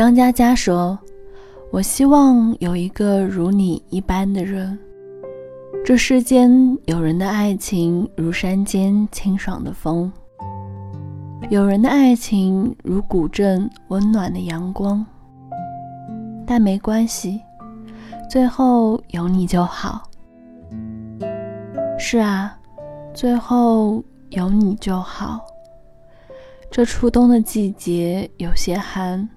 [0.00, 0.98] 张嘉佳说
[1.70, 4.78] ：“我希望有一个如你一般的人。
[5.84, 6.50] 这世间
[6.86, 10.10] 有人的爱情如山间清爽的风，
[11.50, 15.04] 有人的爱情如古镇温暖的阳光。
[16.46, 17.38] 但没关系，
[18.30, 20.08] 最后有你就好。
[21.98, 22.58] 是啊，
[23.12, 25.40] 最后有你就好。
[26.70, 29.28] 这初冬的季节有些寒。”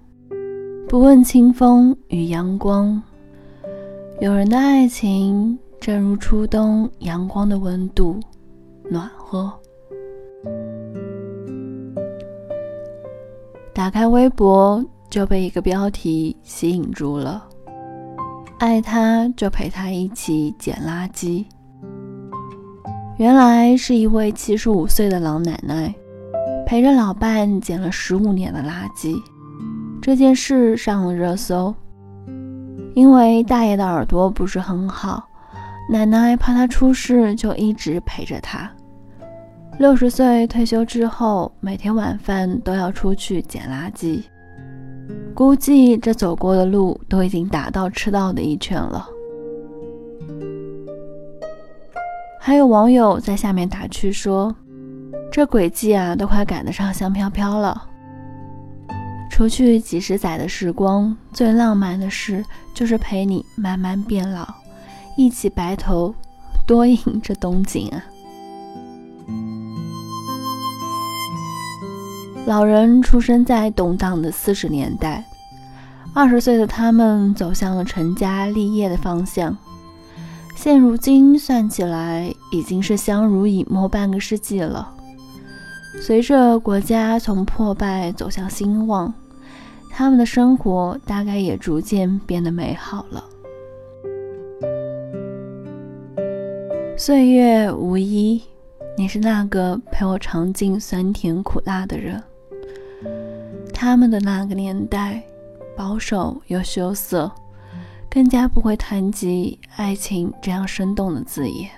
[0.93, 3.01] 不问清风与阳光，
[4.21, 8.19] 有人的爱情正如初冬阳光的温度，
[8.91, 9.51] 暖和。
[13.73, 17.43] 打开微博就被一个标题吸引住了，
[18.59, 21.43] 爱他就陪他一起捡垃圾。
[23.17, 25.91] 原来是一位七十五岁的老奶奶，
[26.67, 29.19] 陪着老伴捡了十五年的垃圾。
[30.03, 31.73] 这件事上了热搜，
[32.93, 35.23] 因为大爷的耳朵不是很好，
[35.89, 38.69] 奶奶怕他出事，就一直陪着他。
[39.79, 44.21] 六十岁退休之后，每天晚饭都要出去捡垃圾，
[45.33, 49.07] 估计这走过的路都已经打到赤道的一圈了。
[52.41, 54.53] 还有网友在下面打趣说
[55.31, 57.87] ：“这轨迹啊，都快赶得上香飘飘了。”
[59.33, 64.47] 除去几十载的时光，最浪漫的事就是陪你慢慢变老，
[65.17, 66.13] 一起白头，
[66.67, 67.97] 多迎这冬景啊！
[72.45, 75.25] 老人出生在动荡的四十年代，
[76.13, 79.57] 二十岁的他们走向了成家立业的方向。
[80.55, 84.93] 现如今算起来，已经是相濡以沫半个世纪了。
[85.99, 89.11] 随着国家从破败走向兴旺。
[89.95, 93.23] 他们的生活大概也逐渐变得美好了。
[96.97, 98.41] 岁月无依，
[98.97, 102.21] 你是那个陪我尝尽酸甜苦辣的人。
[103.71, 105.21] 他们的那个年代，
[105.77, 107.31] 保守又羞涩，
[108.09, 111.69] 更加不会谈及爱情这样生动的字眼，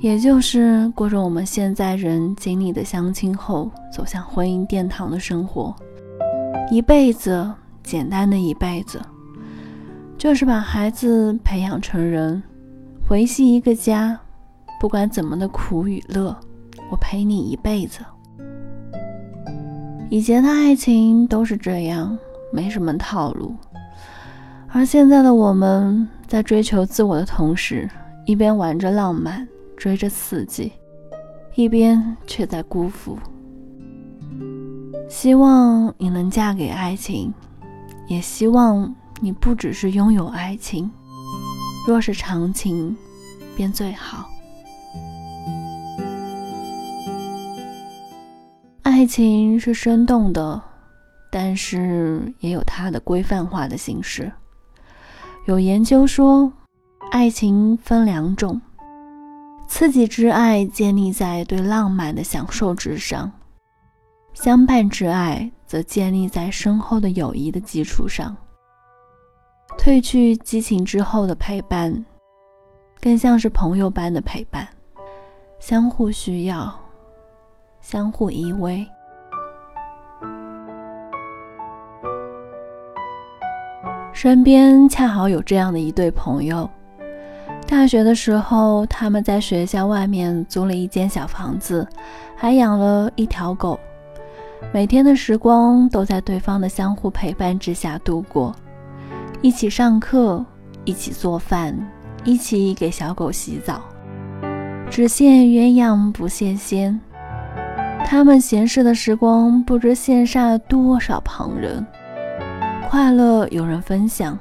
[0.00, 5.72] 也就是过着我们现在人经历的相亲后走向婚姻殿堂的生活。
[6.70, 9.00] 一辈子，简单的一辈子，
[10.16, 12.42] 就是把孩子培养成人，
[13.10, 14.18] 维系一个家。
[14.80, 16.36] 不管怎么的苦与乐，
[16.90, 18.00] 我陪你一辈子。
[20.10, 22.18] 以前的爱情都是这样，
[22.52, 23.54] 没什么套路。
[24.68, 27.88] 而现在的我们，在追求自我的同时，
[28.26, 30.72] 一边玩着浪漫，追着刺激，
[31.54, 33.16] 一边却在辜负。
[35.08, 37.32] 希望你能嫁给爱情，
[38.08, 40.90] 也希望你不只是拥有爱情，
[41.86, 42.96] 若是长情，
[43.56, 44.28] 便最好。
[48.82, 50.60] 爱情是生动的，
[51.30, 54.30] 但是也有它的规范化的形式。
[55.46, 56.52] 有研究说，
[57.10, 58.60] 爱情分两种，
[59.68, 63.30] 刺激之爱建立在对浪漫的享受之上。
[64.34, 68.36] 相伴之爱则建立在深厚的友谊的基础上。
[69.78, 72.04] 褪去激情之后的陪伴，
[73.00, 74.68] 更像是朋友般的陪伴，
[75.58, 76.78] 相互需要，
[77.80, 78.84] 相互依偎。
[84.12, 86.68] 身边恰好有这样的一对朋友，
[87.66, 91.86] 大学的时候，他们在学校外面租了一间小房子，
[92.36, 93.78] 还养了一条狗。
[94.72, 98.54] 每天的时光都在对方的相互陪伴之下度过，
[99.40, 100.44] 一起上课，
[100.84, 101.76] 一起做饭，
[102.24, 103.80] 一起给小狗洗澡。
[104.90, 107.00] 只羡鸳鸯不羡仙，
[108.04, 111.86] 他们闲适的时光不知羡煞多少旁人。
[112.88, 114.36] 快乐有人分享，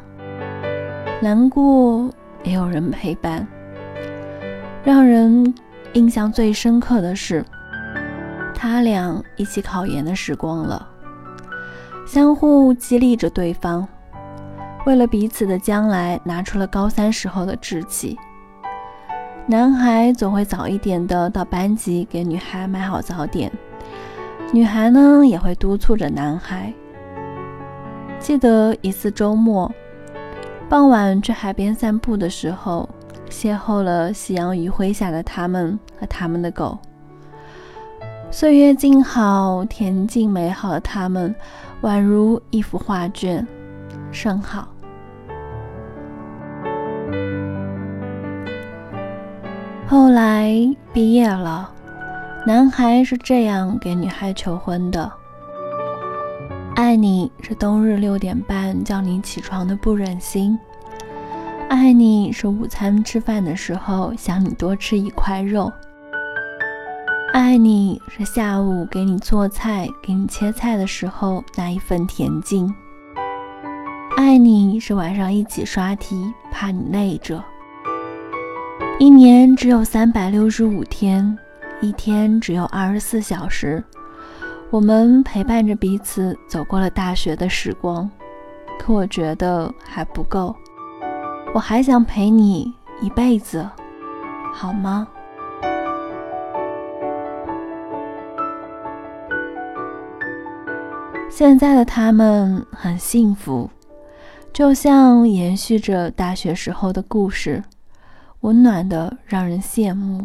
[1.22, 2.10] 难过
[2.44, 3.48] 也有人陪伴。
[4.84, 5.54] 让人
[5.94, 7.46] 印象最深刻的是。
[8.66, 10.88] 他俩一起考研的时光了，
[12.08, 13.86] 相互激励着对方，
[14.86, 18.18] 为了彼此的将来，拿出了高三时候的志气。
[19.48, 23.52] 男孩总会早一点的到班级给女孩买好早点，
[24.54, 26.74] 女孩呢也会督促着男孩。
[28.18, 29.70] 记得一次周末，
[30.70, 32.88] 傍晚去海边散步的时候，
[33.30, 36.80] 邂逅了夕阳余晖下的他们和他们的狗。
[38.34, 41.36] 岁月静好，恬静美好的他们，
[41.84, 43.46] 宛如一幅画卷，
[44.12, 44.68] 甚好。
[49.88, 50.52] 后来
[50.92, 51.72] 毕业了，
[52.48, 55.12] 男孩是这样给女孩求婚的
[56.76, 60.58] ：“爱你是冬日六点半叫你起床的不忍心，
[61.70, 65.72] 爱你是午餐吃饭的时候想你多吃一块肉，
[67.44, 72.74] 爱你是下午给你做菜给你切菜的时候那一份恬静，
[74.16, 77.44] 爱你是晚上一起刷题怕你累着。”
[78.98, 81.38] 一年只有三百六十五天，
[81.82, 83.84] 一天只有二十四小时。
[84.72, 88.10] 我们陪伴着彼此走过了大学的时光，
[88.80, 90.56] 可我觉得还不够。
[91.54, 93.70] 我还想陪你一辈子，
[94.54, 95.06] 好吗？
[101.36, 103.68] 现在的他们很幸福，
[104.54, 107.64] 就像延续着大学时候的故事。
[108.42, 110.24] 温暖的让人羡慕。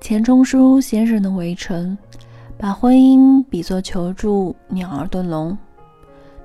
[0.00, 1.94] 钱钟书先生的《围城》，
[2.56, 5.54] 把婚姻比作囚住鸟儿的笼，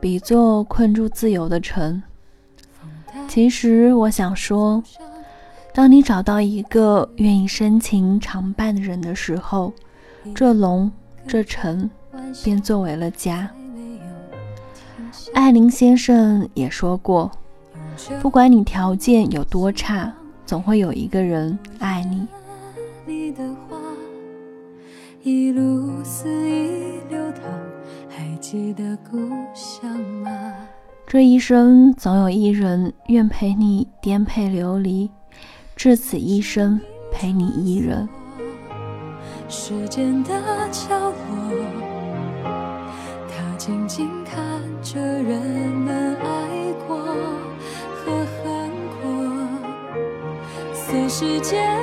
[0.01, 2.03] 比作困住自由的城。
[3.29, 4.83] 其实我想说，
[5.73, 9.71] 当你找到一个愿意深情常伴的人的时候，
[10.33, 10.91] 这龙
[11.27, 11.89] 这城
[12.43, 13.49] 便作为了家。
[15.33, 17.31] 艾琳先生也说过。
[18.21, 20.13] 不管你条件有多差，
[20.45, 22.27] 总会有一个人爱你。
[31.07, 35.09] 这一生总有一人愿陪你颠沛流离，
[35.75, 36.79] 至此一生
[37.13, 38.07] 陪你一人。
[39.47, 40.31] 时间的
[40.71, 41.63] 角落，
[43.29, 45.39] 他静静看着人
[45.71, 48.69] 们爱过和恨
[49.01, 49.03] 过。
[50.73, 51.79] 随时间